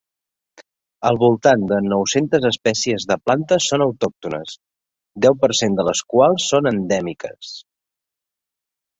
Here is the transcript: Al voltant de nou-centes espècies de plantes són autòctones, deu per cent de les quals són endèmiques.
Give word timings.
Al 1.07 1.17
voltant 1.23 1.65
de 1.71 1.77
nou-centes 1.89 2.45
espècies 2.49 3.05
de 3.11 3.17
plantes 3.29 3.67
són 3.73 3.83
autòctones, 3.85 4.55
deu 5.25 5.37
per 5.43 5.51
cent 5.59 5.75
de 5.81 5.85
les 5.89 6.01
quals 6.15 6.47
són 6.53 6.71
endèmiques. 6.71 7.53